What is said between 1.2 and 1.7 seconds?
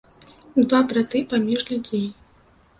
паміж